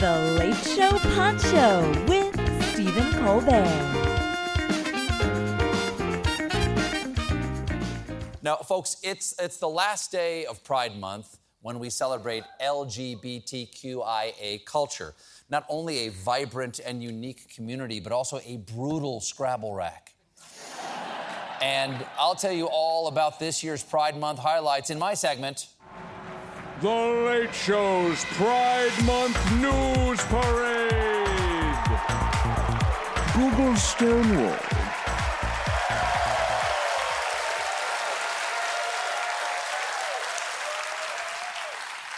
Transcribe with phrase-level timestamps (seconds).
[0.00, 2.32] The Late Show Pod Show with
[2.72, 3.68] Stephen Colbert.
[8.40, 15.12] Now, folks, it's it's the last day of Pride Month when we celebrate LGBTQIA culture.
[15.50, 20.14] Not only a vibrant and unique community, but also a brutal Scrabble rack.
[21.60, 25.66] and I'll tell you all about this year's Pride Month highlights in my segment.
[26.80, 31.76] The Late Show's Pride Month News Parade.
[33.34, 34.56] Google Stonewall.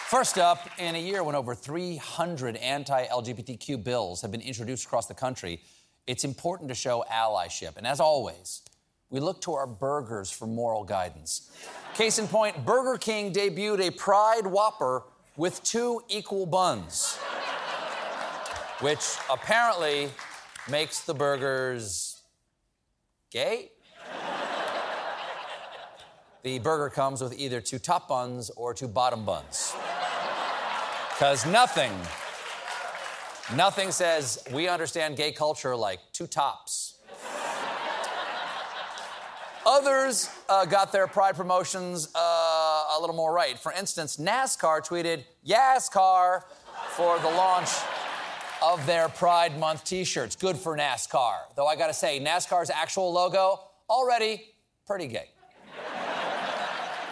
[0.06, 5.06] First up, in a year when over 300 anti LGBTQ bills have been introduced across
[5.06, 5.60] the country,
[6.06, 7.77] it's important to show allyship.
[7.77, 8.62] And as always,
[9.12, 11.52] we look to our burgers for moral guidance.
[11.94, 15.05] Case in point, Burger King debuted a Pride Whopper
[15.36, 17.18] with two equal buns,
[18.80, 20.08] which apparently
[20.70, 22.22] makes the burgers
[23.30, 23.70] gay.
[26.42, 29.74] The burger comes with either two top buns or two bottom buns.
[31.11, 31.92] Because nothing,
[33.55, 36.92] nothing says we understand gay culture like two tops.
[39.64, 43.58] Others uh, got their pride promotions uh, a little more right.
[43.58, 46.42] For instance, NASCAR tweeted, YASCAR,
[46.90, 47.70] for the launch
[48.62, 50.36] of their Pride Month t shirts.
[50.36, 51.55] Good for NASCAR.
[51.56, 54.42] Though I gotta say, NASCAR's actual logo, already
[54.86, 55.30] pretty gay.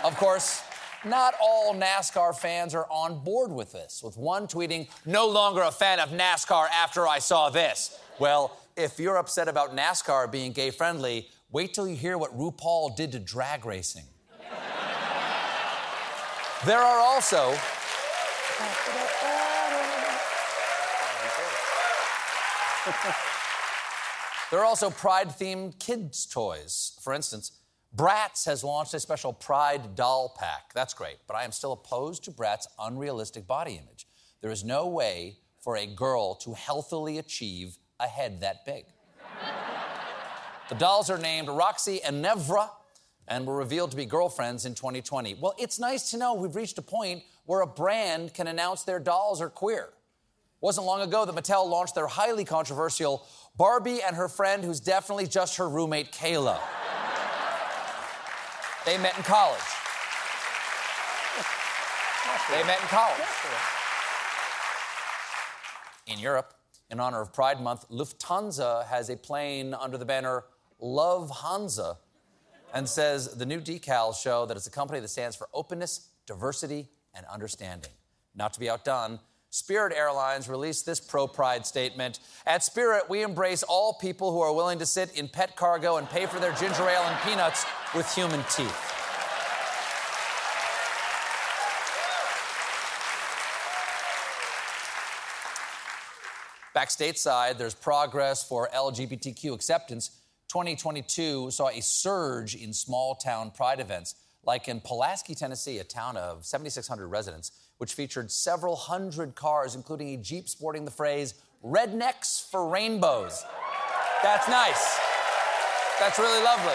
[0.04, 0.62] of course,
[1.04, 5.70] not all NASCAR fans are on board with this, with one tweeting, no longer a
[5.70, 7.98] fan of NASCAR after I saw this.
[8.18, 12.96] Well, if you're upset about NASCAR being gay friendly, wait till you hear what RuPaul
[12.96, 14.04] did to drag racing.
[16.64, 17.54] there are also.
[24.50, 26.98] there are also pride themed kids' toys.
[27.02, 27.52] For instance,
[27.94, 30.72] Bratz has launched a special Pride doll pack.
[30.74, 34.06] That's great, but I am still opposed to Bratz's unrealistic body image.
[34.40, 38.84] There is no way for a girl to healthily achieve a head that big.
[40.70, 42.70] The dolls are named Roxxi and Nevra
[43.26, 45.34] and were revealed to be girlfriends in 2020.
[45.34, 49.00] Well, it's nice to know we've reached a point where a brand can announce their
[49.00, 49.82] dolls are queer.
[49.82, 49.90] It
[50.60, 53.26] wasn't long ago that Mattel launched their highly controversial
[53.56, 56.60] Barbie and her friend, who's definitely just her roommate, Kayla.
[58.86, 59.58] They met in college.
[62.48, 63.20] They met in college.
[66.06, 66.54] In Europe,
[66.92, 70.44] in honor of Pride Month, Lufthansa has a plane under the banner
[70.80, 71.98] Love Hansa
[72.72, 76.88] and says the new decals show that it's a company that stands for openness, diversity,
[77.14, 77.90] and understanding.
[78.34, 79.18] Not to be outdone,
[79.50, 82.20] Spirit Airlines released this pro pride statement.
[82.46, 86.08] At Spirit, we embrace all people who are willing to sit in pet cargo and
[86.08, 88.96] pay for their ginger ale and peanuts with human teeth.
[96.72, 100.12] Back stateside, there's progress for LGBTQ acceptance.
[100.50, 106.16] 2022 saw a surge in small town pride events, like in Pulaski, Tennessee, a town
[106.16, 112.50] of 7,600 residents, which featured several hundred cars, including a Jeep sporting the phrase, Rednecks
[112.50, 113.44] for Rainbows.
[114.24, 114.98] That's nice.
[116.00, 116.74] That's really lovely.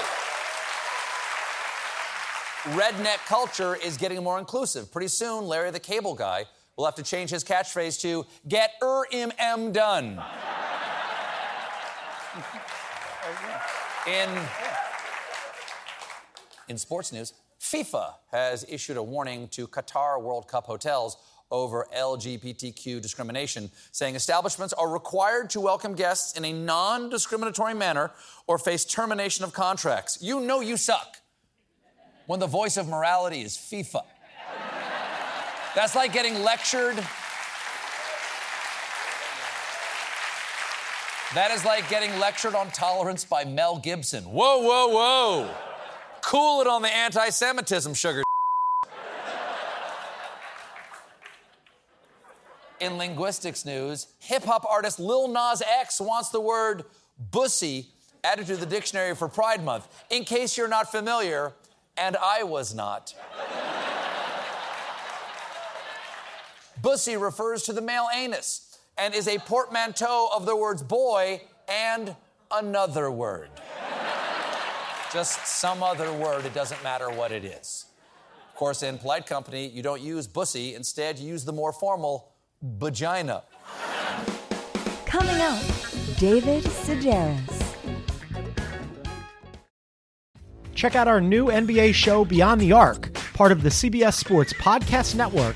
[2.80, 4.90] Redneck culture is getting more inclusive.
[4.90, 6.46] Pretty soon, Larry the Cable Guy
[6.78, 10.24] will have to change his catchphrase to get er em done.
[14.08, 14.30] In,
[16.68, 21.18] in sports news, FIFA has issued a warning to Qatar World Cup hotels
[21.52, 28.12] over LGBTQ discrimination, saying establishments are required to welcome guests in a non discriminatory manner
[28.48, 30.20] or face termination of contracts.
[30.22, 31.18] You know you suck
[32.28, 34.04] when the voice of morality is FIFA.
[35.76, 36.96] That's like getting lectured.
[41.36, 44.24] That is like getting lectured on tolerance by Mel Gibson.
[44.24, 45.50] Whoa, whoa, whoa.
[46.22, 48.24] Cool it on the anti Semitism, sugar.
[52.80, 56.86] In linguistics news, hip hop artist Lil Nas X wants the word
[57.32, 57.88] bussy
[58.24, 59.90] added to the dictionary for Pride Month.
[60.10, 61.52] In case you're not familiar,
[61.98, 63.14] and I was not.
[66.82, 72.16] bussy refers to the male anus and is a portmanteau of the words boy and
[72.52, 73.50] another word.
[75.12, 77.86] Just some other word, it doesn't matter what it is.
[78.50, 82.32] Of course, in polite company, you don't use bussy, instead, you use the more formal
[82.62, 83.44] vagina.
[85.06, 85.62] Coming up,
[86.18, 87.66] David Sedaris.
[90.74, 95.16] Check out our new NBA show, Beyond the Arc, part of the CBS Sports Podcast
[95.16, 95.56] Network,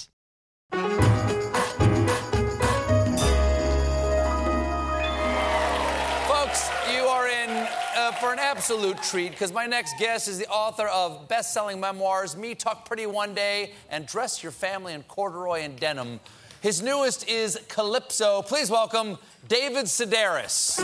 [8.31, 12.37] For an absolute treat because my next guest is the author of best selling memoirs,
[12.37, 16.21] Me Talk Pretty One Day, and Dress Your Family in Corduroy and Denim.
[16.61, 18.41] His newest is Calypso.
[18.43, 19.17] Please welcome
[19.49, 20.79] David Sedaris.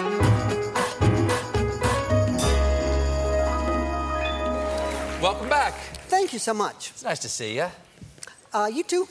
[5.21, 5.73] Welcome back.
[6.09, 6.89] Thank you so much.
[6.89, 7.67] It's nice to see you.
[8.51, 9.07] Uh, you too.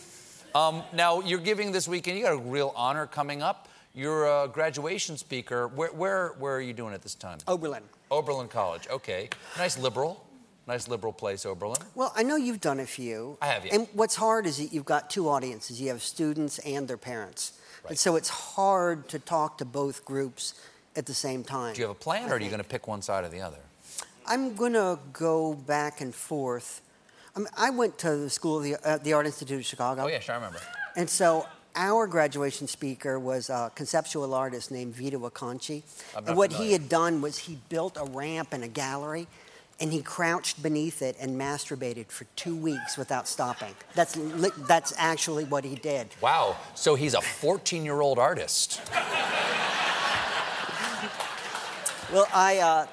[0.55, 3.71] Um, now, you're giving this weekend, you got a real honor coming up.
[3.97, 5.69] You're a graduation speaker.
[5.69, 7.39] Where, where, where are you doing at this time?
[7.49, 7.83] Oberlin.
[8.11, 9.31] Oberlin College, okay.
[9.57, 10.23] Nice liberal.
[10.69, 11.79] Nice liberal place, Oberlin.
[11.95, 13.39] Well, I know you've done a few.
[13.41, 13.75] I have, yeah.
[13.75, 15.81] And what's hard is that you've got two audiences.
[15.81, 17.59] You have students and their parents.
[17.89, 20.55] And so it's hard to talk to both groups
[20.95, 21.73] at the same time.
[21.75, 23.41] Do you have a plan, or are you going to pick one side or the
[23.41, 23.59] other?
[24.27, 26.83] I'm going to go back and forth.
[27.35, 30.03] I, mean, I went to the school, of the, uh, the Art Institute of Chicago.
[30.03, 30.61] Oh, yeah, sure, I remember.
[30.97, 31.47] And so
[31.77, 35.83] our graduation speaker was a conceptual artist named Vito Acconci.
[36.27, 39.29] And what he had done was he built a ramp and a gallery,
[39.79, 43.75] and he crouched beneath it and masturbated for two weeks without stopping.
[43.95, 46.09] That's, li- that's actually what he did.
[46.23, 48.81] Wow, so he's a 14 year old artist.
[52.13, 52.87] Well, I, uh,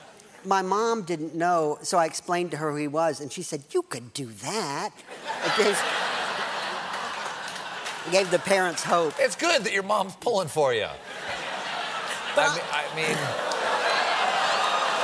[0.44, 3.64] my mom didn't know, so I explained to her who he was, and she said,
[3.72, 4.90] "You could do that."
[8.12, 9.14] Gave, the parents hope.
[9.20, 10.88] It's good that your mom's pulling for you.
[12.36, 13.18] I mean, I mean,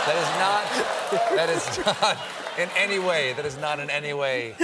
[0.05, 2.17] that is not, that is not
[2.57, 4.55] in any way, that is not in any way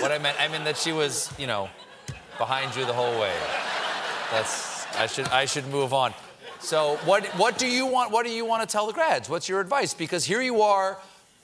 [0.00, 0.40] what I meant.
[0.40, 1.68] I mean that she was, you know,
[2.38, 3.34] behind you the whole way.
[4.30, 6.14] That's, I should, I should move on.
[6.60, 9.28] So what, what do you want, what do you want to tell the grads?
[9.28, 9.94] What's your advice?
[9.94, 10.98] Because here you are,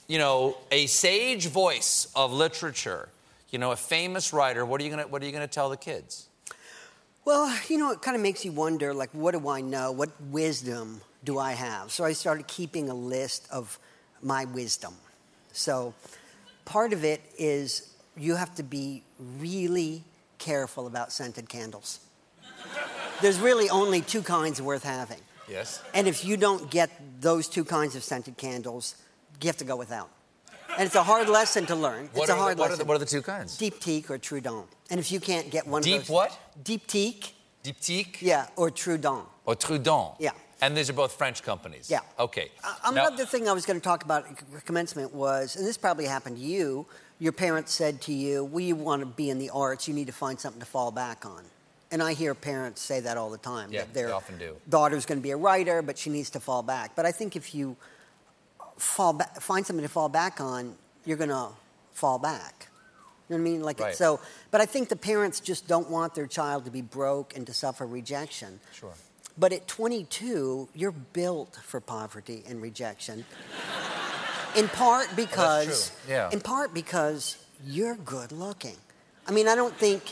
[0.09, 3.09] you know, a sage voice of literature,
[3.55, 4.67] you know, a famous writer.
[4.67, 6.27] What are you gonna, what are you gonna tell the kids?
[7.25, 9.93] Well, you know, it kind of makes you wonder, like, what do I know?
[9.93, 11.93] What wisdom do I have?
[11.93, 13.79] So I started keeping a list of
[14.21, 14.95] my wisdom.
[15.53, 15.95] So
[16.65, 19.05] part of it is you have to be
[19.39, 20.03] really
[20.39, 22.01] careful about scented candles.
[23.23, 25.21] There's really only two kinds worth having.
[25.49, 25.81] Yes.
[25.95, 28.97] And if you don't get those two kinds of scented candles,
[29.41, 30.11] you have to go without.
[30.77, 32.09] And it's a hard lesson to learn.
[32.13, 32.79] What it's a are the- hard what are lesson.
[32.79, 33.59] the- what are the two kinds?
[33.59, 34.65] Diptyque or Trudon.
[34.91, 36.11] And if you can't get one Deep of those.
[36.15, 36.39] what?
[36.63, 39.25] Deep teak, Diptyque yeah, or Trudon.
[39.47, 40.17] or Trudon?
[40.19, 40.33] Yeah.
[40.61, 41.91] And these are both French companies?
[41.91, 42.01] Yeah.
[42.19, 42.51] Okay.
[42.63, 45.77] Uh, Now- Another thing I was going to talk about at commencement was, and this
[45.77, 46.87] probably happened to you,
[47.19, 50.07] your parents said to you, well, you want to be in the arts, you need
[50.07, 51.45] to find something to fall back on.
[51.91, 53.73] And I hear parents say that all the time.
[53.73, 54.57] Yeah, that their they often do.
[54.69, 56.93] daughter's going to be a writer, but she needs to fall back.
[56.97, 57.77] But I think if you
[58.77, 61.49] fall back, find something to fall back on, you're going to
[61.93, 62.69] fall back.
[63.29, 63.63] You know what I mean?
[63.63, 63.95] Like Right.
[63.95, 64.21] so.
[64.51, 67.55] But I think the parents just don't want their child to be broke and to
[67.55, 68.61] suffer rejection.
[68.73, 68.93] Sure.
[69.39, 73.25] But at 22, you're built for poverty and rejection.
[74.57, 76.15] In part oh, because, true.
[76.15, 76.31] Yeah.
[76.31, 78.77] in part because you're good looking.
[79.27, 80.03] I mean, I don't think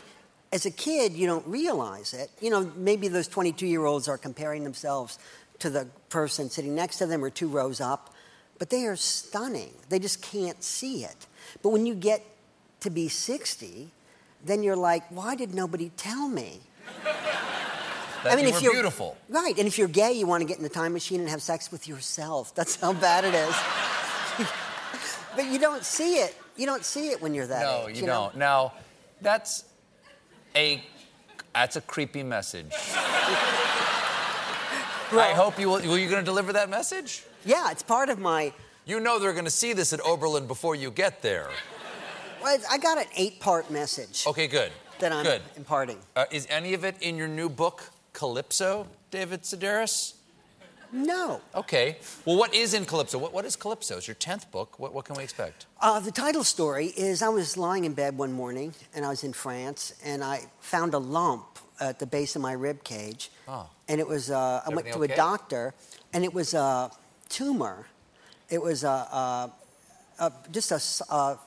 [0.53, 2.31] as a kid you don't realize it.
[2.41, 5.19] You know, maybe those 22 year olds are comparing themselves
[5.61, 8.12] to the person sitting next to them or two rows up,
[8.63, 9.73] but they are stunning.
[9.89, 11.27] They just can't see it.
[11.63, 12.25] But when you get
[12.79, 13.89] to be 60,
[14.45, 16.61] then you're like, why did nobody tell me?
[18.23, 19.17] That you were beautiful.
[19.29, 21.43] Right, and if you're gay, you want to get in the time machine and have
[21.43, 22.55] sex with yourself.
[22.55, 24.49] That's how bad it is.
[25.35, 26.33] but you don't see it.
[26.57, 27.83] You don't see it when you're that age.
[27.83, 28.01] No, age.
[28.01, 28.27] you, know?
[28.27, 28.37] don't.
[28.37, 28.75] Now,
[29.21, 29.65] that's
[30.55, 30.85] a
[31.53, 32.71] that's a creepy message.
[35.11, 35.81] I hope you will.
[35.81, 37.25] Were you going to deliver that message?
[37.45, 38.53] Yeah, it's part of my.
[38.85, 41.51] You know they're going to see this at Oberlin before you get there.
[42.43, 44.73] Well, I got an eight-part message Okay, good.
[44.99, 45.43] that I'm good.
[45.57, 45.99] imparting.
[46.17, 50.15] Uh, is any of it in your new book, Calypso, David Sedaris?
[50.91, 51.41] No.
[51.55, 51.97] Okay.
[52.27, 53.17] Well, what is in Calypso?
[53.19, 53.97] What, what is Calypso?
[53.97, 54.79] It's your 10th book.
[54.79, 55.67] What, what can we expect?
[55.81, 59.25] Uh, the title story is I was lying in bed one morning and I was
[59.25, 63.31] in France and I found a lump at the base of my rib cage.
[63.49, 63.71] Oh.
[63.89, 65.13] And it was, uh, I went to okay?
[65.13, 65.73] a doctor
[66.13, 66.91] and it was a
[67.33, 67.87] tumor.
[68.49, 69.51] It was a, a,
[70.19, 71.39] a just a, a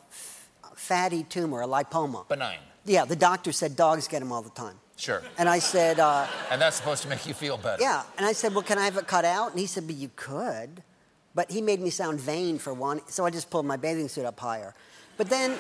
[0.76, 2.28] fatty tumor, a lipoma.
[2.28, 2.60] Benign.
[2.86, 4.76] yeah, the doctor said dogs get them all the time.
[4.98, 5.22] Sure.
[5.38, 7.82] And I said, uh, And that's supposed to make you feel better.
[7.82, 8.04] yeah.
[8.18, 9.52] And I said, well, can I have it cut out?
[9.52, 10.82] And he said, but you could.
[11.36, 14.24] But he made me sound vain for one, so I just pulled my bathing suit
[14.26, 14.74] up higher.
[15.18, 15.58] But then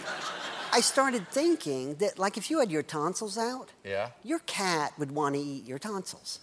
[0.71, 4.09] I started thinking that, like, if you had your tonsils out, Yeah.
[4.23, 6.39] your cat would want to eat your tonsils.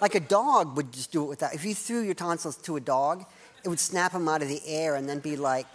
[0.00, 1.54] Like a dog would just do it without.
[1.54, 3.24] If you threw your tonsils to a dog,
[3.64, 5.66] it would snap them out of the air and then be like,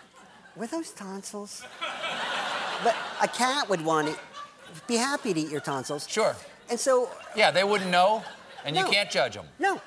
[0.56, 1.64] were those tonsils?
[2.84, 4.16] But a cat would want to
[4.88, 6.08] be happy to eat your tonsils.
[6.08, 6.36] Sure.
[6.70, 8.24] And so Yeah, they wouldn't know,
[8.66, 9.46] and you can't judge them.
[9.60, 9.82] no.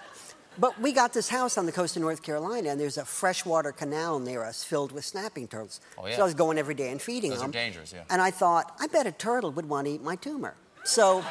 [0.57, 3.73] But we got this house on the coast of North Carolina, and there's a freshwater
[3.73, 5.81] canal near us filled with snapping turtles.
[5.99, 6.15] Oh, yeah.
[6.15, 7.41] So I was going every day and feeding them.
[7.41, 8.05] Those are dangerous, yeah.
[8.09, 10.55] And I thought, I bet a turtle would want to eat my tumor.
[10.85, 11.25] So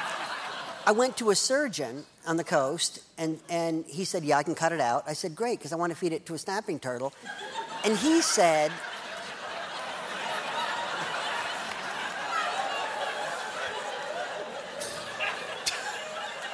[0.85, 4.55] I went to a surgeon on the coast, and, and he said, Yeah, I can
[4.55, 5.03] cut it out.
[5.07, 7.13] I said, Great, because I want to feed it to a snapping turtle.
[7.83, 8.71] And he said,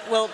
[0.09, 0.29] Well,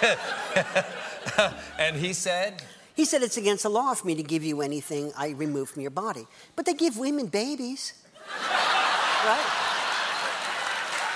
[1.78, 2.62] And he said,
[2.94, 5.82] He said it's against the law for me to give you anything I remove from
[5.82, 6.26] your body.
[6.56, 7.94] But they give women babies.
[8.28, 9.46] right?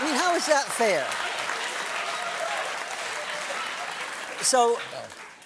[0.00, 1.06] I mean, how is that fair?
[4.44, 4.78] So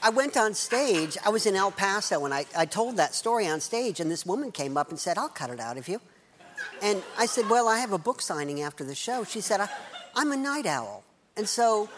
[0.02, 1.16] I went on stage.
[1.24, 4.26] I was in El Paso and I, I told that story on stage, and this
[4.26, 6.00] woman came up and said, I'll cut it out of you.
[6.82, 9.22] And I said, Well, I have a book signing after the show.
[9.24, 9.68] She said, I,
[10.16, 11.04] I'm a night owl.
[11.36, 11.84] And so.
[11.84, 11.88] Uh,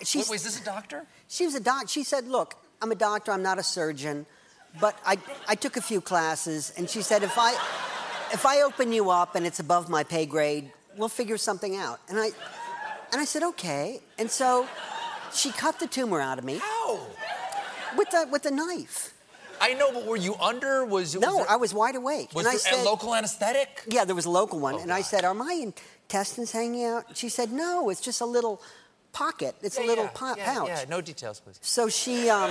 [0.00, 1.06] I- She's, Wait, is this a doctor?
[1.28, 1.88] she was a doc.
[1.88, 3.32] She said, "Look, I'm a doctor.
[3.32, 4.26] I'm not a surgeon,
[4.80, 5.16] but I,
[5.48, 7.52] I took a few classes." And she said, "If I,
[8.32, 12.00] if I open you up and it's above my pay grade, we'll figure something out."
[12.10, 12.30] And I,
[13.14, 14.66] and I said, "Okay." And so,
[15.32, 16.98] she cut the tumor out of me How?
[17.96, 19.14] with the with a knife.
[19.60, 20.84] I know, but were you under?
[20.84, 22.34] Was, No, was I was wide awake.
[22.34, 23.70] Was and I there a local anesthetic?
[23.86, 27.16] "Yeah, there was a local one." Oh, and I said, "Are my intestines hanging out?"
[27.16, 28.60] She said, "No, it's just a little
[29.12, 29.54] pocket.
[29.62, 31.58] It's a little po- yeah, pouch." Yeah, no details, please.
[31.62, 32.50] So she um,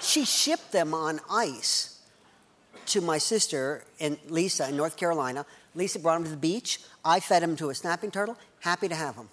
[0.00, 1.98] she shipped them on ice
[2.86, 5.44] to my sister and Lisa in North Carolina.
[5.74, 6.80] Lisa brought them to the beach.
[7.04, 8.36] I fed them to a snapping turtle.
[8.64, 9.28] Happy to have him.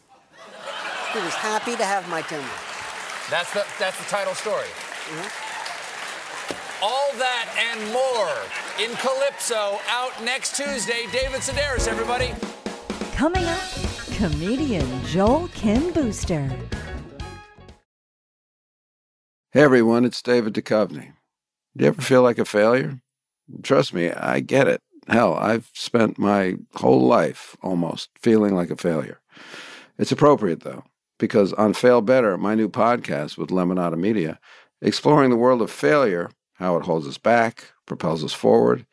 [1.14, 2.44] He was happy to have my tumor.
[3.30, 4.68] That's the that's the title story.
[5.08, 6.84] Mm-hmm.
[6.84, 8.36] All that and more
[8.78, 11.06] in Calypso out next Tuesday.
[11.14, 12.34] David Sedaris, everybody.
[13.16, 13.64] Coming up,
[14.18, 16.52] comedian Joel Kim Booster.
[19.54, 21.14] Hey everyone, it's David Duchovny.
[21.78, 23.00] Do you ever feel like a failure?
[23.64, 24.82] Trust me, I get it.
[25.12, 29.20] Hell, I've spent my whole life almost feeling like a failure.
[29.98, 30.86] It's appropriate though,
[31.20, 34.40] because on Fail Better, my new podcast with Lemonada Media,
[34.82, 38.86] exploring the world of failure, how it holds us back, propels us forward,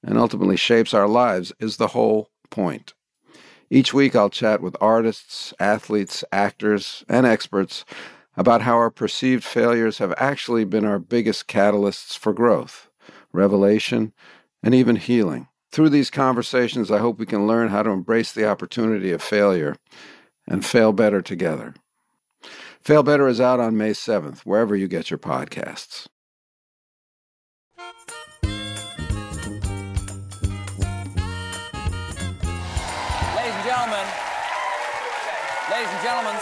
[0.00, 2.94] and ultimately shapes our lives is the whole point.
[3.68, 7.84] Each week, I'll chat with artists, athletes, actors, and experts
[8.36, 12.88] about how our perceived failures have actually been our biggest catalysts for growth,
[13.32, 14.12] revelation,
[14.62, 15.48] and even healing.
[15.74, 19.74] Through these conversations, I hope we can learn how to embrace the opportunity of failure
[20.46, 21.74] and fail better together.
[22.80, 26.06] Fail Better is out on May 7th, wherever you get your podcasts.
[27.76, 27.90] Ladies
[33.50, 34.06] and gentlemen,
[35.72, 36.36] ladies and gentlemen,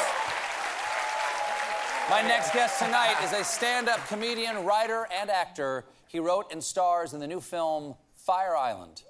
[2.10, 5.86] my next guest tonight is a stand up comedian, writer, and actor.
[6.06, 9.02] He wrote and stars in the new film Fire Island.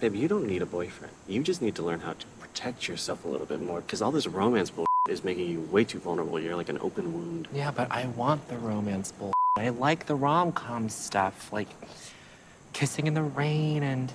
[0.00, 1.12] Babe, you don't need a boyfriend.
[1.28, 4.10] You just need to learn how to protect yourself a little bit more, because all
[4.10, 6.40] this romance bull is making you way too vulnerable.
[6.40, 7.48] You're like an open wound.
[7.52, 9.34] Yeah, but I want the romance bull.
[9.58, 11.68] I like the rom com stuff, like
[12.72, 14.10] kissing in the rain and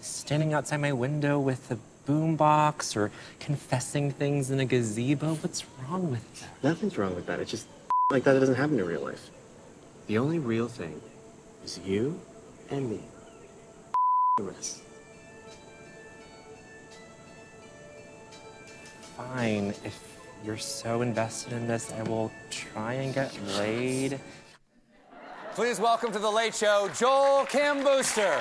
[0.00, 5.34] standing outside my window with the boombox or confessing things in a gazebo.
[5.34, 6.48] What's wrong with that?
[6.62, 7.38] Nothing's wrong with that.
[7.38, 7.66] It's just
[8.10, 9.28] like that it doesn't happen in real life.
[10.06, 11.02] The only real thing
[11.62, 12.18] is you
[12.70, 13.00] and me.
[14.38, 14.85] The rest.
[19.16, 19.70] Fine.
[19.82, 24.20] If you're so invested in this, I will try and get laid.
[25.54, 28.36] Please welcome to the Late Show, Joel Kim Booster.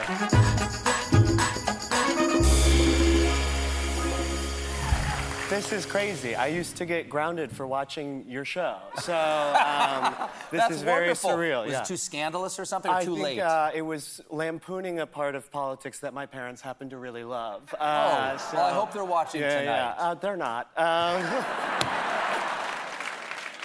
[5.47, 6.35] This is crazy.
[6.35, 8.77] I used to get grounded for watching your show.
[9.01, 10.15] So um,
[10.51, 11.29] this That's is very wonderful.
[11.29, 11.63] surreal.
[11.65, 11.81] Was yeah.
[11.81, 13.39] it too scandalous or something, or I too think late?
[13.39, 17.61] Uh, it was lampooning a part of politics that my parents happen to really love.
[17.79, 19.65] Uh, Oh, so- well, I hope they're watching yeah, tonight.
[19.65, 20.71] Yeah, uh, they're not.
[20.77, 21.21] Um,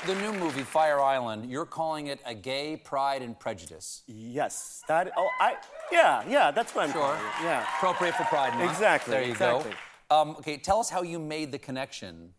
[0.15, 4.03] the new movie, Fire Island, you're calling it a gay pride and prejudice.
[4.07, 5.11] yes, that.
[5.17, 5.55] Oh, I.
[5.91, 7.01] Yeah, yeah, that's what I'm Sure.
[7.01, 7.63] calling it, Yeah.
[7.79, 8.71] Appropriate for Pride Month.
[8.71, 9.71] Exactly, There you exactly.
[9.71, 9.77] go.
[10.11, 12.31] Um, okay, tell us how you made the connection.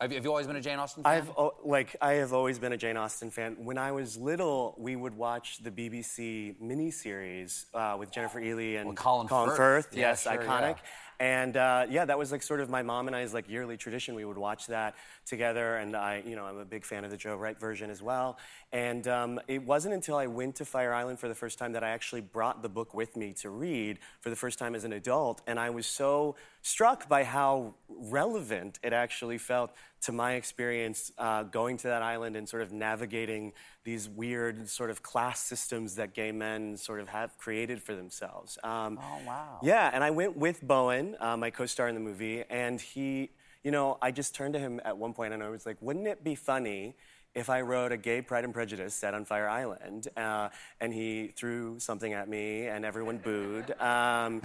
[0.00, 1.12] Have you, have you always been a Jane Austen fan?
[1.12, 1.30] I've
[1.62, 3.56] like I have always been a Jane Austen fan.
[3.58, 8.86] When I was little, we would watch the BBC miniseries uh, with Jennifer Ehle and
[8.86, 9.88] Well, Colin Firth.
[9.92, 10.76] Yeah, yes, sure, iconic.
[10.76, 10.76] yeah.
[11.20, 14.14] And uh, yeah, that was like sort of my mom and I's like yearly tradition.
[14.14, 14.94] We would watch that
[15.26, 18.02] together, and I, you know, I'm a big fan of the Joe Wright version as
[18.02, 18.38] well.
[18.72, 21.84] And um, it wasn't until I went to Fire Island for the first time that
[21.84, 24.94] I actually brought the book with me to read for the first time as an
[24.94, 29.72] adult, and I was so struck by how relevant it actually felt
[30.02, 33.52] to my experience uh, going to that island and sort of navigating
[33.84, 38.58] these weird sort of class systems that gay men sort of have created for themselves.
[38.64, 39.58] Um, Oh, wow.
[39.62, 43.30] Yeah, and I went with Bowen, uh, my co-star in the movie, and he,
[43.62, 46.06] you know, I just turned to him at one point and I was like, wouldn't
[46.06, 46.94] it be funny
[47.34, 50.08] if I wrote a gay Pride and Prejudice set on Fire Island?
[50.16, 50.48] Uh,
[50.80, 53.70] and he threw something at me and everyone booed.
[53.80, 54.42] Um,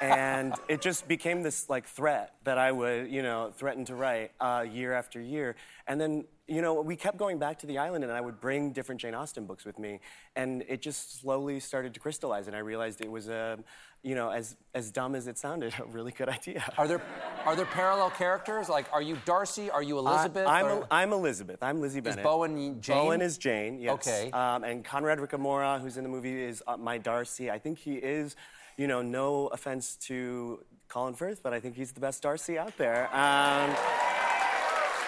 [0.00, 4.32] and it just became this like threat that I would, you know, threaten to write
[4.40, 5.56] uh, year after year.
[5.86, 8.72] And then, you know, we kept going back to the island and I would bring
[8.72, 10.00] different Jane Austen books with me.
[10.34, 13.58] And it just slowly started to crystallize and I realized it was a,
[14.02, 16.64] you know, as, as dumb as it sounded, a really good idea.
[16.78, 17.02] Are there
[17.44, 18.68] are there parallel characters?
[18.68, 19.70] Like, are you Darcy?
[19.70, 20.46] Are you Elizabeth?
[20.46, 21.62] I, am or- I'm Elizabeth.
[21.62, 22.96] I'm Lizzie Is Bowen Jane?
[22.96, 23.78] Bowen is Jane.
[23.78, 23.94] Yes.
[23.94, 24.30] Okay.
[24.30, 27.50] Um, and Conrad Ricamora, who's in the movie, is uh, my Darcy.
[27.50, 28.36] I think he is,
[28.78, 32.76] you know, no offense to Colin Firth, but I think he's the best Darcy out
[32.78, 33.14] there.
[33.14, 33.76] Um,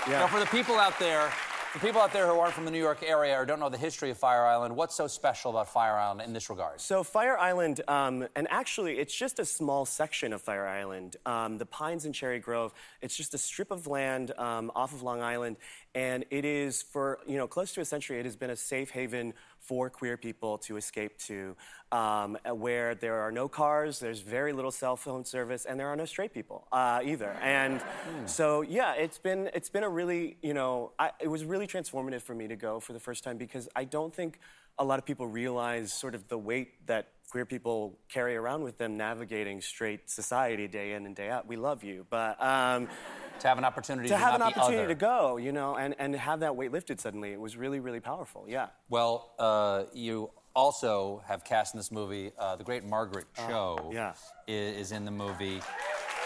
[0.09, 1.29] Now, for the people out there,
[1.73, 3.79] for people out there who aren't from the New York area or don't know the
[3.79, 6.81] history of Fire Island, what's so special about Fire Island in this regard?
[6.81, 11.17] So Fire Island, um, and actually, it's just a small section of Fire Island.
[11.27, 12.73] Um, the Pines and Cherry Grove.
[13.03, 15.59] It's just a strip of land um, off of Long Island,
[15.95, 18.19] and it is for you know close to a century.
[18.19, 21.57] It has been a safe haven for queer people to escape to,
[21.93, 25.97] um, where there are no cars, there's very little cell phone service, and there are
[25.97, 27.31] no straight people uh, either.
[27.43, 27.81] And
[28.27, 32.23] so, yeah, it's been it's been a really you know I, it was really transformative
[32.23, 34.41] for me to go for the first time because I don't think
[34.81, 38.77] a lot of people realize sort of the weight that queer people carry around with
[38.79, 41.47] them navigating straight society day in and day out.
[41.47, 42.89] We love you, but um,
[43.41, 46.15] To have an opportunity to, to have an opportunity to go, you know, and, and
[46.15, 48.45] have that weight lifted suddenly, it was really, really powerful.
[48.49, 48.67] Yeah.
[48.91, 53.79] Well, uh, you also have cast in this movie uh, the great Margaret Cho.
[53.85, 54.13] Oh, yeah.
[54.47, 55.61] i- Is, in the movie.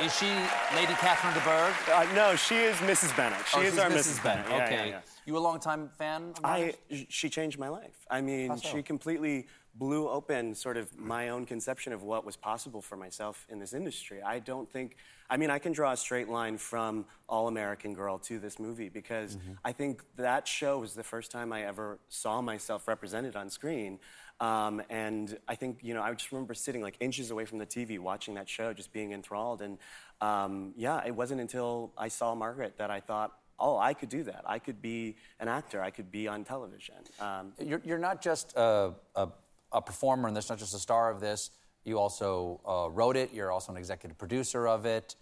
[0.02, 0.26] Is she
[0.74, 1.74] Lady Catherine de Bourgh?
[1.92, 3.16] Uh, no, she is Mrs.
[3.16, 3.38] Bennet.
[3.46, 4.20] She Oh, is our Mrs.
[4.24, 4.46] Bennet.
[4.48, 4.74] Yeah, okay.
[4.74, 5.00] yeah, yeah.
[5.26, 6.34] You a longtime fan?
[6.42, 6.74] I,
[7.08, 8.06] she changed my life.
[8.10, 8.68] I mean, so?
[8.68, 13.46] she completely blew open sort of my own conception of what was possible for myself
[13.48, 14.22] in this industry.
[14.22, 14.96] I don't think,
[15.28, 18.88] I mean, I can draw a straight line from All American Girl to this movie
[18.88, 19.52] because Mm-hmm.
[19.64, 23.98] I think that show was the first time I ever saw myself represented on screen.
[24.38, 27.66] Um, and I think, you know, I just remember sitting like inches away from the
[27.66, 29.62] TV watching that show, just being enthralled.
[29.62, 29.78] And
[30.20, 34.22] um, yeah, it wasn't until I saw Margaret that I thought, oh, I could do
[34.24, 34.42] that.
[34.46, 35.80] I could be an actor.
[35.82, 36.96] I could be on television.
[37.20, 39.28] Um, You're, you're not just a, a,
[39.72, 41.50] a performer in this, not just a star of this.
[41.84, 43.32] You also uh, wrote it.
[43.32, 45.14] You're also an executive producer of it.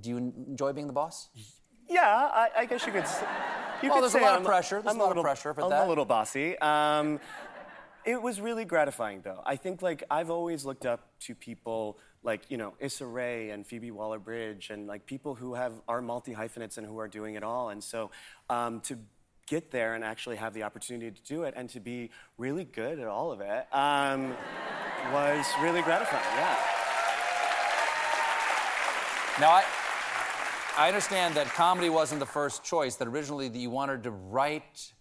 [0.00, 1.28] Do you enjoy being the boss?
[1.88, 3.04] Yeah, I, I guess you could.
[3.82, 4.80] You Well, could there's a say lot of I'm- pressure.
[4.82, 5.72] There's I'm a lot of pressure for that.
[5.80, 6.56] I'm a little bossy.
[6.58, 7.20] Um,
[8.04, 9.42] it was really gratifying, though.
[9.44, 13.66] I think like I've always looked up to people like you know Issa Rae and
[13.66, 17.42] Phoebe Waller-Bridge and like people who have are multi hyphenates and who are doing it
[17.42, 17.70] all.
[17.70, 18.10] And so
[18.48, 18.98] um, to
[19.46, 22.98] get there and actually have the opportunity to do it and to be really good
[22.98, 24.34] at all of it um,
[25.12, 26.22] was really gratifying.
[26.36, 26.56] Yeah.
[29.40, 29.64] Now, I,
[30.76, 32.96] I understand that comedy wasn't the first choice.
[32.96, 34.92] That originally that you wanted to write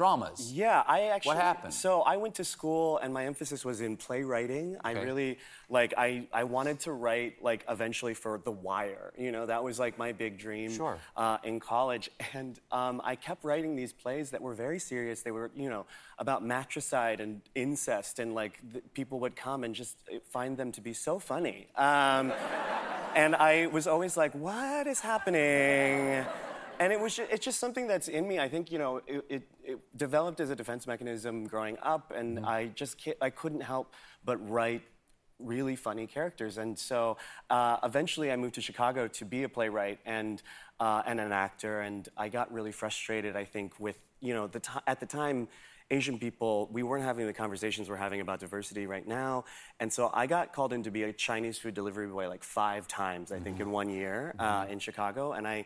[0.00, 0.50] dramas.
[0.50, 1.34] Yeah, I actually.
[1.34, 1.74] What happened?
[1.74, 4.78] So I went to school, and my emphasis was in playwriting.
[4.82, 5.36] I really
[5.68, 5.92] like.
[5.98, 9.12] I I wanted to write like eventually for The Wire.
[9.18, 10.70] You know, that was like my big dream.
[10.72, 10.96] Sure.
[11.14, 15.20] Uh, in college, and um, I kept writing these plays that were very serious.
[15.20, 15.84] They were, you know,
[16.18, 20.72] about matricide and incest, and like th- people would come and just uh, find them
[20.72, 21.68] to be so funny.
[21.76, 22.32] Um,
[23.22, 26.24] and I was always like, "What is happening?"
[26.80, 28.38] And it was ju- it's just something that's in me.
[28.38, 32.44] I think you know it, it, it developed as a defense mechanism growing up, and
[32.44, 34.82] I just I couldn't help but write
[35.38, 36.58] really funny characters.
[36.58, 37.16] And so
[37.48, 40.42] uh, eventually, I moved to Chicago to be a playwright and
[40.78, 41.80] uh, and an actor.
[41.80, 43.36] And I got really frustrated.
[43.36, 45.48] I think with you know the ti at the time.
[45.92, 49.44] Asian people, we weren't having the conversations we're having about diversity right now.
[49.80, 52.86] And so I got called in to be a Chinese food delivery boy like five
[52.86, 55.32] times, I think, in one year uh, in Chicago.
[55.32, 55.64] And I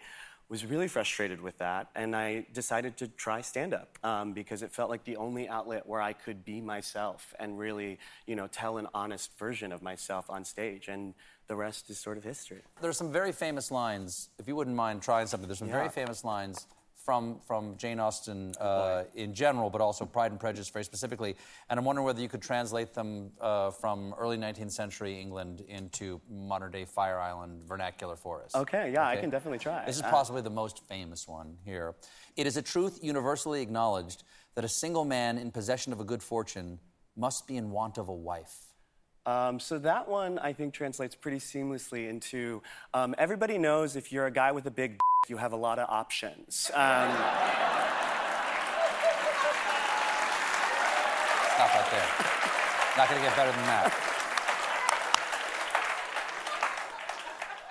[0.48, 1.88] was really frustrated with that.
[1.94, 5.86] And I decided to try stand up um, because it felt like the only outlet
[5.86, 10.28] where I could be myself and really, you know, tell an honest version of myself
[10.28, 10.88] on stage.
[10.88, 11.14] And
[11.46, 12.62] the rest is sort of history.
[12.80, 14.28] There's some very famous lines.
[14.38, 16.66] If you wouldn't mind trying something, there's some very famous lines
[17.04, 21.36] from from Jane Austen uh, in general, but also Pride and Prejudice very specifically.
[21.68, 26.20] And I'm wondering whether you could translate them uh, from early 19th century England into
[26.30, 28.54] modern day Fire Island vernacular for us.
[28.54, 29.84] Okay, yeah, I can definitely try.
[29.84, 31.94] This is Uh, possibly the most famous one here.
[32.36, 36.22] It is a truth universally acknowledged that a single man in possession of a good
[36.22, 36.80] fortune
[37.16, 38.73] must be in want of a wife.
[39.26, 44.26] Um, so that one I think translates pretty seamlessly into um, everybody knows if you're
[44.26, 46.70] a guy with a big you have a lot of options.
[46.74, 47.10] Um,
[51.54, 52.08] Stop right there.
[52.98, 53.92] Not to get better than that.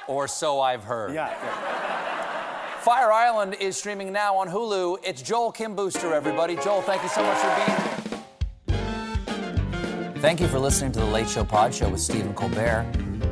[0.08, 1.14] Or so I've heard.
[1.14, 2.80] yeah, yeah.
[2.82, 4.98] Fire Island is streaming now on Hulu.
[5.06, 6.56] It's Joel Kim Booster, everybody.
[6.58, 8.03] Joel, thank you so much for being here.
[10.24, 12.90] Thank you for listening to the Late Show Pod Show with Stephen Colbert.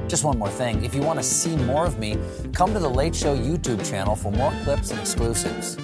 [0.09, 0.83] Just one more thing.
[0.83, 2.17] If you want to see more of me,
[2.51, 5.77] come to the Late Show YouTube channel for more clips and exclusives.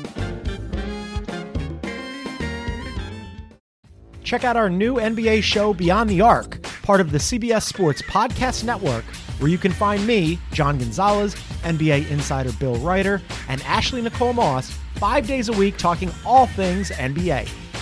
[4.21, 8.65] Check out our new NBA show, Beyond the Arc, part of the CBS Sports Podcast
[8.65, 9.05] Network,
[9.39, 14.71] where you can find me, John Gonzalez, NBA insider Bill Reiter, and Ashley Nicole Moss
[14.95, 17.47] five days a week talking all things NBA.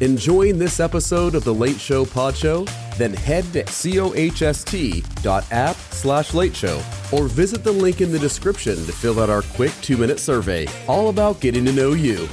[0.00, 2.64] Enjoying this episode of the Late Show Pod Show?
[2.96, 4.16] Then head to cohst.app
[5.76, 6.82] slash late show
[7.12, 10.66] or visit the link in the description to fill out our quick two minute survey
[10.88, 12.26] all about getting to know you.